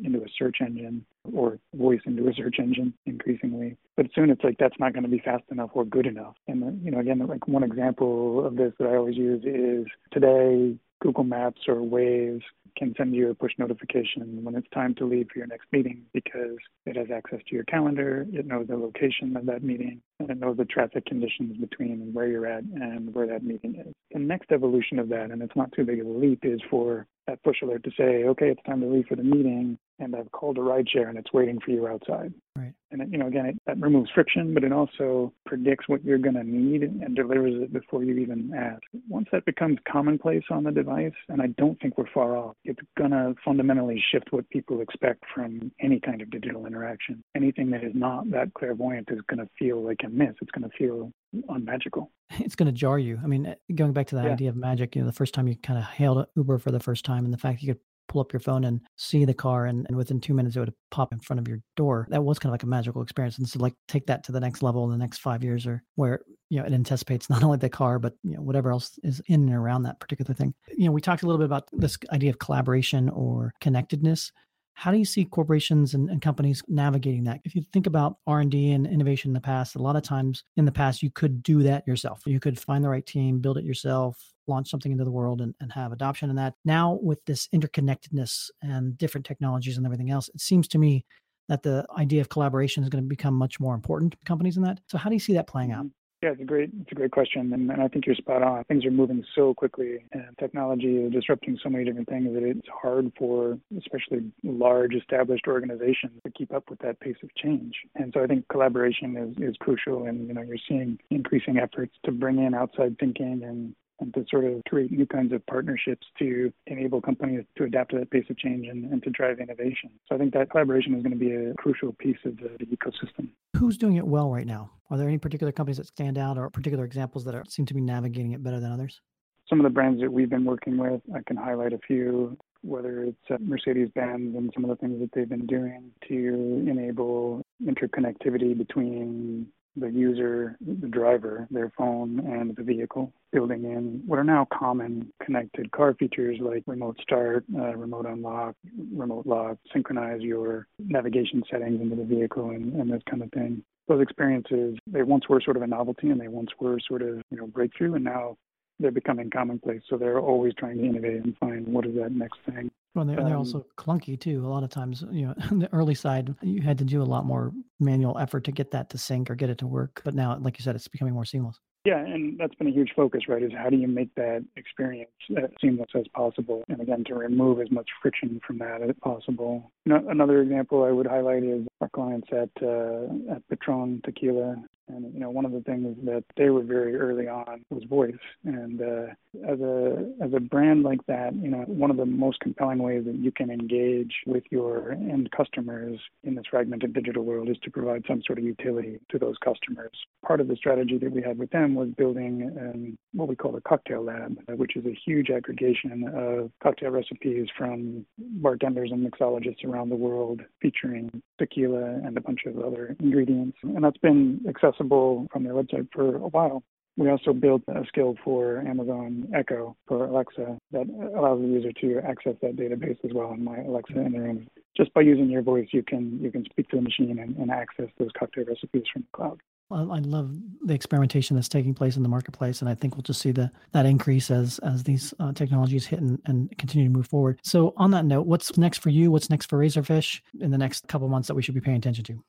into 0.05 0.19
a 0.19 0.27
search 0.39 0.59
engine 0.61 1.05
or 1.33 1.59
voice 1.75 2.01
into 2.07 2.29
a 2.29 2.35
search 2.35 2.57
engine 2.59 2.95
increasingly. 3.07 3.77
But 3.97 4.07
soon 4.15 4.31
it's 4.31 4.43
like 4.45 4.57
that's 4.59 4.79
not 4.79 4.93
going 4.93 5.03
to 5.03 5.11
be 5.11 5.20
fast 5.21 5.45
enough 5.51 5.71
or 5.75 5.85
good 5.85 6.07
enough. 6.07 6.35
And 6.49 6.85
you 6.85 6.91
know, 6.91 6.99
again, 6.99 7.19
like 7.27 7.47
one 7.49 7.63
example 7.63 8.47
of 8.47 8.57
this 8.57 8.73
that 8.79 8.89
I 8.89 8.97
always 8.97 9.17
use 9.17 9.45
is 9.45 9.87
today 10.11 10.77
Google 11.01 11.25
Maps 11.25 11.63
or 11.69 11.77
Waze 11.77 12.43
can 12.77 12.95
send 12.97 13.15
you 13.15 13.31
a 13.31 13.35
push 13.35 13.53
notification 13.59 14.43
when 14.43 14.55
it's 14.55 14.69
time 14.73 14.95
to 14.97 15.05
leave 15.05 15.29
for 15.33 15.39
your 15.39 15.47
next 15.47 15.67
meeting 15.73 16.03
because 16.13 16.57
it 16.87 16.97
has 16.97 17.09
access 17.15 17.41
to 17.49 17.55
your 17.55 17.65
calendar, 17.65 18.27
it 18.33 18.47
knows 18.47 18.67
the 18.69 18.77
location 18.77 19.37
of 19.37 19.47
that 19.47 19.63
meeting, 19.63 20.01
and 20.19 20.31
it 20.31 20.39
knows 20.39 20.57
the 20.57 20.65
traffic 20.65 21.07
conditions 21.07 21.57
between 21.59 22.13
where 22.13 22.27
you're 22.27 22.47
at 22.47 22.63
and 22.63 23.15
where 23.15 23.27
that 23.27 23.45
meeting 23.45 23.77
is. 23.77 23.93
The 24.13 24.19
next 24.19 24.51
evolution 24.53 24.99
of 24.99 25.09
that, 25.11 25.31
and 25.31 25.43
it's 25.43 25.57
not 25.57 25.73
too 25.73 25.85
big 25.85 26.01
of 26.01 26.07
a 26.07 26.11
leap, 26.11 26.41
is 26.43 26.61
for 26.71 27.07
that 27.27 27.43
push 27.43 27.63
alert 27.63 27.85
to 27.85 27.91
say, 27.97 28.25
okay, 28.25 28.49
it's 28.49 28.63
time 28.65 28.81
to 28.81 28.87
leave 28.87 29.07
for 29.07 29.17
the 29.17 29.23
meeting, 29.23 29.79
and 30.01 30.17
I've 30.17 30.31
called 30.33 30.59
a 30.59 30.61
rideshare 30.61 31.09
and 31.09 31.19
it's 31.19 31.33
waiting 31.33 31.61
for 31.65 31.71
you 31.71 31.87
outside. 31.87 32.33
Right. 32.57 32.73
And 32.91 33.03
it, 33.03 33.09
you 33.11 33.19
know, 33.19 33.29
again, 33.29 33.47
it, 33.47 33.59
that 33.67 33.81
removes 33.81 34.11
friction, 34.13 34.53
but 34.53 34.65
it 34.65 34.73
also 34.73 35.33
predicts 35.47 35.89
what 35.89 36.05
you're 36.05 36.19
going 36.19 36.35
to 36.35 36.43
need 36.43 36.83
and 36.83 37.15
delivers 37.15 37.63
it 37.63 37.73
before 37.73 38.03
you 38.03 38.19
even 38.19 38.53
ask. 38.57 38.83
Once 39.09 39.29
that 39.33 39.45
becomes 39.45 39.79
commonplace 39.91 40.45
on 40.51 40.65
the 40.65 40.73
device, 40.73 41.13
and 41.29 41.41
I 41.41 41.49
don't 41.59 41.81
think 41.81 41.97
we're 41.97 42.11
far 42.13 42.37
off, 42.37 42.57
it's 42.65 42.81
going 42.99 43.11
to 43.11 43.35
fundamentally 43.45 44.03
shift 44.13 44.29
what 44.31 44.49
people 44.51 44.81
expect 44.81 45.25
from 45.35 45.73
any 45.81 46.01
kind 46.01 46.21
of 46.21 46.31
digital 46.31 46.67
interaction. 46.67 47.23
Anything 47.37 47.71
that 47.71 47.83
is 47.83 47.93
not 47.95 48.31
that 48.31 48.53
clairvoyant 48.55 49.09
is 49.11 49.21
going 49.29 49.39
to 49.39 49.49
feel 49.59 49.83
like 49.83 50.01
a 50.05 50.09
miss. 50.09 50.35
It's 50.41 50.51
going 50.51 50.69
to 50.69 50.77
feel 50.77 51.13
unmagical. 51.49 52.11
It's 52.39 52.55
going 52.55 52.67
to 52.67 52.73
jar 52.73 52.99
you. 52.99 53.19
I 53.23 53.27
mean, 53.27 53.55
going 53.75 53.93
back 53.93 54.07
to 54.09 54.17
the 54.17 54.23
yeah. 54.23 54.33
idea 54.33 54.49
of 54.51 54.57
magic, 54.57 54.95
you 54.95 55.03
know, 55.03 55.07
the 55.07 55.13
first 55.13 55.35
time 55.35 55.49
you 55.49 55.57
kind 55.57 55.79
of 55.79 55.85
hailed 55.85 56.27
Uber 56.37 56.59
for 56.59 56.71
the 56.71 56.81
first 56.81 57.05
time, 57.05 57.25
and 57.25 57.35
the 57.35 57.39
fact 57.39 57.63
you 57.63 57.75
could 57.75 57.81
pull 58.09 58.21
up 58.21 58.33
your 58.33 58.41
phone 58.41 58.65
and 58.65 58.81
see 58.97 59.25
the 59.25 59.33
car 59.33 59.67
and, 59.67 59.87
and 59.89 59.97
within 59.97 60.21
two 60.21 60.35
minutes 60.35 60.57
it 60.57 60.61
would 60.61 60.75
pop 60.91 61.13
in 61.13 61.21
front 61.21 61.39
of 61.39 61.47
your 61.47 61.59
door 61.77 62.09
that 62.11 62.25
was 62.25 62.41
kind 62.41 62.51
of 62.51 62.55
like 62.55 62.65
a 62.65 62.67
magical 62.67 63.03
experience 63.03 63.39
and 63.39 63.49
so 63.49 63.61
like 63.61 63.73
take 63.87 64.05
that 64.07 64.25
to 64.25 64.33
the 64.33 64.41
next 64.41 64.65
level 64.65 64.83
in 64.85 64.91
the 64.91 64.97
next 64.97 65.19
five 65.19 65.45
years 65.45 65.65
or 65.65 65.81
where 65.95 66.21
you 66.51 66.59
know 66.59 66.67
it 66.67 66.73
anticipates 66.73 67.31
not 67.31 67.43
only 67.45 67.59
the 67.59 67.69
car 67.69 67.99
but 67.99 68.15
you 68.23 68.35
know 68.35 68.43
whatever 68.43 68.71
else 68.71 68.99
is 69.03 69.21
in 69.27 69.43
and 69.43 69.55
around 69.55 69.83
that 69.83 70.01
particular 70.01 70.35
thing 70.35 70.55
you 70.77 70.87
know 70.87 70.93
we 70.93 71.01
talked 71.01 71.23
a 71.23 71.27
little 71.27 71.39
bit 71.39 71.47
about 71.47 71.69
this 71.73 71.97
idea 72.13 72.31
of 72.31 72.39
collaboration 72.39 73.09
or 73.11 73.53
connectedness 73.61 74.33
how 74.75 74.91
do 74.91 74.97
you 74.97 75.05
see 75.05 75.27
corporations 75.27 75.93
and, 75.93 76.09
and, 76.09 76.23
companies 76.23 76.63
navigating 76.67 77.25
that 77.25 77.41
if 77.45 77.55
you 77.55 77.63
think 77.73 77.87
about 77.87 78.17
r&d 78.27 78.73
and 78.73 78.87
innovation 78.87 79.31
in 79.31 79.35
the 79.35 79.41
past 79.41 79.77
a 79.77 79.83
lot 79.83 79.97
of 79.97 80.03
times 80.03 80.45
in 80.57 80.65
the 80.65 80.73
past 80.73 81.03
you 81.03 81.11
could 81.11 81.43
do 81.43 81.63
that 81.63 81.87
yourself 81.87 82.23
you 82.27 82.41
could 82.41 82.59
find 82.59 82.85
the 82.85 82.89
right 82.89 83.07
team 83.07 83.41
build 83.41 83.59
it 83.59 83.65
yourself 83.65 84.33
launch 84.51 84.69
something 84.69 84.93
into 84.93 85.05
the 85.05 85.11
world 85.11 85.41
and, 85.41 85.55
and 85.61 85.73
have 85.73 85.93
adoption 85.93 86.29
in 86.29 86.37
that. 86.37 86.55
Now, 86.67 86.99
with 87.01 87.25
this 87.25 87.49
interconnectedness 87.55 88.51
and 88.61 88.99
different 88.99 89.25
technologies 89.25 89.79
and 89.79 89.87
everything 89.87 90.11
else, 90.11 90.29
it 90.35 90.41
seems 90.43 90.69
to 90.69 90.79
me 90.79 91.07
that 91.49 91.63
the 91.63 91.87
idea 91.97 92.21
of 92.21 92.29
collaboration 92.29 92.83
is 92.83 92.91
going 92.91 93.03
to 93.03 93.09
become 93.09 93.35
much 93.35 93.59
more 93.59 93.75
important 93.75 94.13
to 94.13 94.19
companies 94.27 94.59
in 94.59 94.63
that. 94.65 94.81
So, 94.89 94.99
how 94.99 95.09
do 95.09 95.15
you 95.15 95.21
see 95.21 95.33
that 95.35 95.47
playing 95.47 95.73
out? 95.73 95.87
Mm-hmm. 95.87 96.00
Yeah, 96.23 96.33
it's 96.33 96.43
a 96.43 96.45
great 96.45 96.71
it's 96.83 96.93
a 96.93 96.95
great 96.95 97.13
question, 97.13 97.51
and, 97.55 97.71
and 97.71 97.81
I 97.81 97.89
think 97.89 98.05
you're 98.05 98.15
spot 98.15 98.43
on. 98.43 98.63
Things 98.65 98.85
are 98.85 98.91
moving 98.91 99.25
so 99.35 99.55
quickly, 99.55 100.05
and 100.13 100.37
technology 100.39 100.99
is 100.99 101.13
disrupting 101.13 101.59
so 101.63 101.71
many 101.71 101.85
different 101.85 102.11
things 102.11 102.35
that 102.35 102.43
it's 102.43 102.69
hard 102.71 103.11
for 103.19 103.59
especially 103.79 104.31
large 104.43 104.95
established 104.95 105.47
organizations 105.49 106.13
to 106.23 106.31
keep 106.31 106.53
up 106.53 106.69
with 106.69 106.79
that 106.81 107.01
pace 107.01 107.17
of 107.23 107.35
change. 107.37 107.75
And 107.95 108.13
so 108.13 108.23
I 108.23 108.27
think 108.27 108.47
collaboration 108.49 109.17
is 109.17 109.51
is 109.51 109.57
crucial, 109.61 110.05
and 110.05 110.29
you 110.29 110.35
know 110.35 110.43
you're 110.43 110.59
seeing 110.69 110.99
increasing 111.09 111.57
efforts 111.57 111.95
to 112.05 112.13
bring 112.13 112.39
in 112.39 112.53
outside 112.53 112.99
thinking 113.01 113.43
and 113.43 113.75
and 114.01 114.13
to 114.15 114.25
sort 114.31 114.45
of 114.45 114.63
create 114.69 114.91
new 114.91 115.07
kinds 115.07 115.33
of 115.33 115.45
partnerships 115.47 116.07
to 116.19 116.53
enable 116.67 117.01
companies 117.01 117.45
to 117.57 117.65
adapt 117.65 117.91
to 117.93 117.99
that 117.99 118.11
pace 118.11 118.25
of 118.31 118.39
change 118.39 118.67
and, 118.67 118.91
and 118.93 119.03
to 119.03 119.11
drive 119.11 119.39
innovation. 119.39 119.91
So 120.09 120.15
I 120.15 120.19
think 120.19 120.33
that 120.35 120.51
collaboration 120.51 120.95
is 120.95 121.03
going 121.03 121.13
to 121.13 121.19
be 121.19 121.33
a 121.33 121.55
crucial 121.55 121.93
piece 121.93 122.19
of 122.25 122.37
the, 122.37 122.51
the 122.59 122.67
ecosystem. 122.67 123.29
Who's 123.57 123.77
doing 123.77 123.97
it 123.97 124.07
well 124.07 124.31
right 124.31 124.47
now? 124.47 124.71
Are 124.91 124.99
there 124.99 125.09
any 125.09 125.19
particular 125.19 125.53
companies 125.53 125.77
that 125.77 125.87
stand 125.87 126.19
out 126.19 126.39
or 126.39 126.51
particular 126.51 126.85
examples 126.85 127.25
that 127.25 127.35
are, 127.35 127.45
seem 127.49 127.67
to 127.67 127.75
be 127.75 127.81
navigating 127.81 128.33
it 128.33 128.43
better 128.43 128.61
than 128.61 128.73
others? 128.73 129.01
Some 129.49 129.61
of 129.61 129.65
the 129.65 129.71
brands 129.71 130.01
that 130.01 130.13
we've 130.13 130.31
been 130.31 130.45
working 130.45 130.77
with, 130.77 131.01
I 131.15 131.21
can 131.27 131.37
highlight 131.37 131.73
a 131.73 131.79
few 131.79 132.37
whether 132.63 133.05
it's 133.05 133.31
uh, 133.31 133.37
Mercedes 133.41 133.89
Benz 133.95 134.37
and 134.37 134.51
some 134.55 134.65
of 134.65 134.71
the 134.71 134.77
things 134.77 135.01
that 135.01 135.11
they've 135.15 135.29
been 135.29 135.47
doing 135.47 135.91
to 136.09 136.65
enable 136.69 137.43
interconnectivity 137.65 138.57
between 138.57 139.47
the 139.77 139.89
user, 139.89 140.57
the 140.61 140.89
driver, 140.89 141.47
their 141.51 141.71
phone, 141.77 142.21
and 142.21 142.55
the 142.57 142.63
vehicle, 142.63 143.13
building 143.33 143.65
in 143.65 144.03
what 144.07 144.19
are 144.19 144.25
now 144.25 144.47
common 144.53 145.13
connected 145.23 145.71
car 145.71 145.95
features 145.95 146.39
like 146.41 146.63
remote 146.67 146.99
start, 147.01 147.45
uh, 147.57 147.75
remote 147.77 148.07
unlock, 148.07 148.55
remote 148.93 149.27
lock, 149.27 149.57
synchronize 149.73 150.21
your 150.21 150.67
navigation 150.79 151.43
settings 151.51 151.81
into 151.81 151.97
the 151.97 152.05
vehicle, 152.05 152.51
and, 152.51 152.75
and 152.75 152.93
this 152.93 153.03
kind 153.09 153.23
of 153.23 153.31
thing. 153.33 153.63
Those 153.89 154.03
experiences, 154.03 154.79
they 154.87 155.03
once 155.03 155.29
were 155.29 155.41
sort 155.41 155.57
of 155.57 155.63
a 155.63 155.67
novelty 155.67 156.11
and 156.11 156.21
they 156.21 156.29
once 156.29 156.51
were 156.61 156.79
sort 156.87 157.03
of, 157.03 157.23
you 157.31 157.39
know, 157.39 157.47
breakthrough, 157.47 157.95
and 157.95 158.05
now 158.05 158.37
they're 158.79 158.91
becoming 158.91 159.31
commonplace. 159.31 159.83
So 159.89 159.97
they're 159.97 160.21
always 160.21 160.55
trying 160.55 160.79
to 160.79 160.85
innovate 160.85 161.25
and 161.25 161.37
find 161.39 161.67
what 161.69 161.87
is 161.87 161.95
that 161.97 162.13
next 162.13 162.39
thing. 162.47 162.71
Well, 162.95 163.05
they're, 163.05 163.21
um, 163.21 163.27
they're 163.27 163.37
also 163.37 163.65
clunky 163.77 164.19
too. 164.19 164.45
A 164.45 164.49
lot 164.49 164.65
of 164.65 164.71
times, 164.71 165.05
you 165.11 165.27
know, 165.27 165.35
on 165.51 165.61
the 165.61 165.73
early 165.73 165.95
side, 165.95 166.35
you 166.43 166.63
had 166.63 166.79
to 166.79 166.85
do 166.85 167.03
a 167.03 167.05
lot 167.05 167.25
more 167.25 167.53
manual 167.79 168.19
effort 168.19 168.45
to 168.45 168.53
get 168.53 168.71
that 168.73 168.91
to 168.91 168.99
sync 168.99 169.31
or 169.31 169.35
get 169.35 169.51
it 169.51 169.59
to 169.59 169.67
work. 169.67 170.01
But 170.05 170.15
now, 170.15 170.37
like 170.39 170.59
you 170.59 170.65
said, 170.65 170.75
it's 170.75 170.89
becoming 170.89 171.15
more 171.15 171.25
seamless. 171.25 171.59
Yeah, 171.87 171.99
and 171.99 172.39
that's 172.39 172.55
been 172.57 172.67
a 172.67 172.73
huge 172.73 172.93
focus, 172.95 173.23
right? 173.27 173.43
Is 173.43 173.53
how 173.57 173.71
do 173.71 173.77
you 173.77 173.89
make 173.89 174.15
that 174.17 174.45
experience 174.57 175.11
as 175.39 175.49
seamless 175.63 175.89
as 175.95 176.07
possible, 176.09 176.63
and 176.69 176.79
again 176.79 177.05
to 177.05 177.15
remove 177.15 177.59
as 177.59 177.71
much 177.71 177.89
friction 178.03 178.39
from 178.47 178.59
that 178.59 178.83
as 178.83 178.95
possible. 179.03 179.73
You 179.87 179.95
know, 179.95 180.09
another 180.11 180.43
example 180.43 180.85
I 180.85 180.91
would 180.91 181.07
highlight 181.07 181.43
is 181.43 181.67
our 181.81 181.89
clients 181.89 182.29
at 182.33 182.51
uh, 182.63 183.35
at 183.35 183.49
Patron 183.49 184.01
Tequila 184.05 184.57
and 184.95 185.13
you 185.15 185.21
know, 185.21 185.31
one 185.31 185.45
of 185.45 185.53
the 185.53 185.61
things 185.61 185.97
that 186.05 186.25
they 186.37 186.51
were 186.51 186.63
very 186.63 186.97
early 186.97 187.29
on 187.29 187.65
was 187.71 187.85
voice. 187.85 188.13
And 188.45 188.81
uh, 188.81 189.07
as 189.49 189.61
a 189.61 190.07
as 190.23 190.33
a 190.35 190.41
brand 190.41 190.83
like 190.83 191.05
that, 191.07 191.35
you 191.35 191.49
know, 191.49 191.65
one 191.67 191.91
of 191.91 191.97
the 191.97 192.07
most 192.07 192.41
compelling 192.41 192.79
ways 192.79 193.05
that 193.07 193.17
you 193.17 193.31
can 193.31 193.51
engage 193.51 194.13
with 194.27 194.45
your 194.51 194.93
end 194.93 195.31
customers 195.37 195.99
in 196.25 196.35
this 196.35 196.45
fragmented 196.51 196.93
digital 196.93 197.25
world 197.25 197.49
is 197.49 197.57
to 197.63 197.71
provide 197.71 198.05
some 198.09 198.23
sort 198.27 198.39
of 198.39 198.45
utility 198.45 198.99
to 199.11 199.19
those 199.19 199.37
customers. 199.45 199.93
Part 200.27 200.41
of 200.41 200.49
the 200.49 200.57
strategy 200.57 200.99
that 200.99 201.11
we 201.11 201.23
had 201.23 201.39
with 201.39 201.51
them 201.51 201.75
was 201.75 201.89
building 201.97 202.57
um, 202.61 202.99
what 203.13 203.29
we 203.29 203.37
call 203.37 203.57
a 203.57 203.61
cocktail 203.61 204.05
lab, 204.05 204.39
which 204.57 204.77
is 204.77 204.85
a 204.87 204.99
huge 205.07 205.31
aggregation 205.31 206.11
of 206.15 206.51
cocktail 206.63 206.91
recipes 206.91 207.49
from 207.57 208.05
bartenders 208.19 208.91
and 208.93 209.09
mixologists 209.09 209.65
around 209.65 209.89
the 209.89 209.97
world, 209.97 210.41
featuring 210.61 211.23
tequila 211.39 211.70
and 211.77 212.17
a 212.17 212.21
bunch 212.21 212.41
of 212.47 212.59
other 212.59 212.97
ingredients. 213.01 213.59
And 213.63 213.85
that's 213.85 213.99
been 213.99 214.41
accessible 214.49 214.71
accessible 214.71 215.29
from 215.33 215.45
their 215.45 215.55
website 215.55 215.89
for 215.93 216.17
a 216.17 216.29
while. 216.29 216.63
We 216.97 217.09
also 217.09 217.33
built 217.33 217.63
a 217.69 217.85
skill 217.87 218.17
for 218.23 218.59
Amazon 218.61 219.29
Echo 219.35 219.77
for 219.87 220.05
Alexa 220.05 220.59
that 220.73 220.87
allows 221.17 221.41
the 221.41 221.47
user 221.47 221.73
to 221.81 222.01
access 222.07 222.35
that 222.43 222.57
database 222.57 222.99
as 223.05 223.13
well 223.15 223.33
in 223.33 223.45
my 223.45 223.59
Alexa 223.59 223.99
in 223.99 224.13
the 224.13 224.21
room. 224.21 224.49
Just 224.77 224.93
by 224.93 225.03
using 225.03 225.31
your 225.31 225.43
voice, 225.43 225.69
you 225.73 225.83
can 225.83 226.19
you 226.21 226.31
can 226.31 226.45
speak 226.47 226.69
to 226.71 226.77
the 226.77 226.83
machine 226.83 227.19
and, 227.19 227.37
and 227.37 227.51
access 227.51 227.87
those 227.99 228.11
cocktail 228.19 228.45
recipes 228.45 228.83
from 228.93 229.03
the 229.03 229.17
cloud. 229.17 229.41
I 229.71 229.99
love 230.01 230.37
the 230.65 230.75
experimentation 230.75 231.37
that's 231.37 231.49
taking 231.49 231.75
place 231.75 231.97
in 231.97 232.03
the 232.03 232.09
marketplace, 232.09 232.61
and 232.61 232.69
I 232.69 232.75
think 232.75 232.97
we'll 232.97 233.03
just 233.03 233.21
see 233.21 233.33
the 233.33 233.51
that 233.73 233.87
increase 233.87 234.31
as 234.31 234.59
as 234.61 234.83
these 234.83 235.15
uh, 235.21 235.33
technologies 235.33 235.87
hit 235.87 236.01
and, 236.01 236.21
and 236.27 236.57
continue 236.59 236.89
to 236.89 236.93
move 236.93 237.07
forward. 237.07 237.41
So, 237.43 237.73
on 237.77 237.91
that 237.93 238.05
note, 238.05 238.27
what's 238.27 238.57
next 238.59 238.79
for 238.79 238.91
you? 238.91 239.11
What's 239.11 239.31
next 239.31 239.47
for 239.47 239.59
Razorfish 239.59 240.21
in 240.41 240.51
the 240.51 240.59
next 240.59 240.89
couple 240.89 241.09
months 241.09 241.29
that 241.29 241.35
we 241.35 241.43
should 241.43 241.55
be 241.55 241.61
paying 241.61 241.77
attention 241.77 242.05
to? 242.05 242.23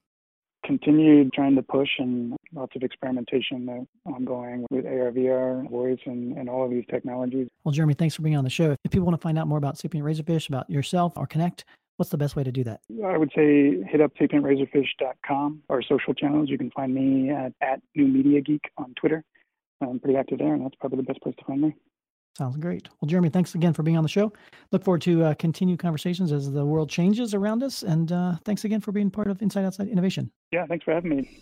continued 0.64 1.34
trying 1.34 1.56
to 1.56 1.62
push 1.62 1.90
and 1.98 2.36
lots 2.54 2.76
of 2.76 2.84
experimentation 2.84 3.88
ongoing 4.06 4.66
with 4.70 4.86
AR, 4.86 5.12
VR, 5.12 5.70
voice, 5.70 6.00
and, 6.06 6.38
and 6.38 6.50
all 6.50 6.66
of 6.66 6.72
these 6.72 6.86
technologies. 6.90 7.48
Well, 7.64 7.72
Jeremy, 7.72 7.94
thanks 7.94 8.16
for 8.16 8.22
being 8.22 8.38
on 8.38 8.44
the 8.44 8.50
show. 8.50 8.76
If 8.84 8.92
people 8.92 9.06
want 9.06 9.20
to 9.20 9.24
find 9.24 9.38
out 9.38 9.48
more 9.48 9.58
about 9.58 9.78
Sapient 9.78 10.06
Razorfish, 10.06 10.48
about 10.48 10.70
yourself 10.70 11.14
or 11.16 11.26
Connect, 11.26 11.66
what's 12.02 12.10
the 12.10 12.18
best 12.18 12.36
way 12.36 12.44
to 12.44 12.52
do 12.52 12.64
that? 12.64 12.82
I 13.06 13.16
would 13.16 13.30
say 13.36 13.80
hit 13.84 14.02
up 14.02 14.12
sapientrazorfish.com, 14.20 15.62
our 15.70 15.84
social 15.84 16.16
channels. 16.16 16.50
You 16.50 16.58
can 16.58 16.72
find 16.72 16.96
me 16.96 17.30
at, 17.30 17.54
at 17.62 17.80
New 17.96 18.08
Media 18.08 18.42
Geek 18.42 18.64
on 18.76 18.96
Twitter. 19.00 19.24
I'm 19.84 20.00
pretty 20.00 20.18
active 20.18 20.40
there, 20.40 20.56
and 20.56 20.66
that's 20.66 20.74
probably 20.80 20.98
the 20.98 21.04
best 21.04 21.22
place 21.22 21.36
to 21.38 21.46
find 21.46 21.62
me. 21.62 21.76
Sounds 22.36 22.58
great. 22.58 22.90
Well, 23.00 23.08
Jeremy, 23.08 23.30
thanks 23.30 23.54
again 23.54 23.74
for 23.74 23.84
being 23.84 23.98
on 23.98 24.04
the 24.04 24.10
show. 24.10 24.34
Look 24.72 24.84
forward 24.84 25.04
to 25.04 25.26
uh, 25.26 25.34
continued 25.36 25.78
conversations 25.78 26.32
as 26.32 26.52
the 26.52 26.66
world 26.66 26.90
changes 26.90 27.36
around 27.36 27.62
us. 27.62 27.84
And 27.84 28.12
uh, 28.12 28.38
thanks 28.46 28.66
again 28.66 28.82
for 28.82 28.92
being 28.92 29.12
part 29.12 29.28
of 29.28 29.40
Inside 29.44 29.64
Outside 29.64 29.88
Innovation. 29.88 30.32
Yeah, 30.52 30.66
thanks 30.66 30.84
for 30.84 30.96
having 30.96 31.18
me. 31.18 31.40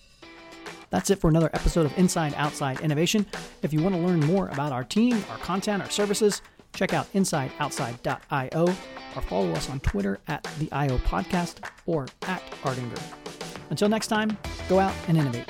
That's 0.89 1.09
it 1.09 1.19
for 1.19 1.29
another 1.29 1.49
episode 1.53 1.85
of 1.85 1.97
Inside 1.97 2.33
Outside 2.35 2.81
Innovation. 2.81 3.25
If 3.61 3.71
you 3.71 3.81
want 3.81 3.95
to 3.95 4.01
learn 4.01 4.19
more 4.19 4.49
about 4.49 4.73
our 4.73 4.83
team, 4.83 5.23
our 5.31 5.37
content, 5.37 5.81
our 5.81 5.89
services, 5.89 6.41
check 6.73 6.93
out 6.93 7.11
insideoutside.io 7.13 8.67
or 9.15 9.21
follow 9.23 9.51
us 9.51 9.69
on 9.69 9.79
Twitter 9.81 10.19
at 10.27 10.43
the 10.59 10.71
IO 10.71 10.97
Podcast 10.99 11.57
or 11.85 12.07
at 12.23 12.41
Ardinger. 12.63 13.01
Until 13.69 13.89
next 13.89 14.07
time, 14.07 14.37
go 14.67 14.79
out 14.79 14.93
and 15.07 15.17
innovate. 15.17 15.45